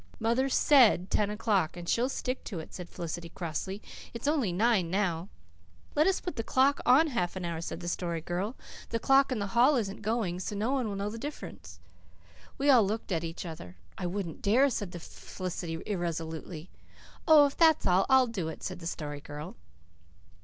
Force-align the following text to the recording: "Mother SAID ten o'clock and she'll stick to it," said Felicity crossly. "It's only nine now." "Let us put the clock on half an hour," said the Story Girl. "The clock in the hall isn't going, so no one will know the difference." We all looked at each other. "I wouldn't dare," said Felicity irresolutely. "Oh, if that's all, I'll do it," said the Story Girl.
"Mother 0.19 0.49
SAID 0.49 1.11
ten 1.11 1.29
o'clock 1.29 1.77
and 1.77 1.87
she'll 1.87 2.09
stick 2.09 2.43
to 2.45 2.57
it," 2.57 2.73
said 2.73 2.89
Felicity 2.89 3.29
crossly. 3.29 3.83
"It's 4.15 4.27
only 4.27 4.51
nine 4.51 4.89
now." 4.89 5.29
"Let 5.93 6.07
us 6.07 6.19
put 6.19 6.37
the 6.37 6.43
clock 6.43 6.79
on 6.87 7.05
half 7.05 7.35
an 7.35 7.45
hour," 7.45 7.61
said 7.61 7.81
the 7.81 7.87
Story 7.87 8.19
Girl. 8.19 8.55
"The 8.89 8.97
clock 8.97 9.31
in 9.31 9.37
the 9.37 9.45
hall 9.53 9.75
isn't 9.75 10.01
going, 10.01 10.39
so 10.39 10.55
no 10.55 10.71
one 10.71 10.87
will 10.89 10.95
know 10.95 11.11
the 11.11 11.19
difference." 11.19 11.79
We 12.57 12.67
all 12.67 12.83
looked 12.83 13.11
at 13.11 13.23
each 13.23 13.45
other. 13.45 13.75
"I 13.95 14.07
wouldn't 14.07 14.41
dare," 14.41 14.71
said 14.71 14.99
Felicity 14.99 15.77
irresolutely. 15.85 16.71
"Oh, 17.27 17.45
if 17.45 17.55
that's 17.55 17.85
all, 17.85 18.07
I'll 18.09 18.25
do 18.25 18.47
it," 18.47 18.63
said 18.63 18.79
the 18.79 18.87
Story 18.87 19.21
Girl. 19.21 19.55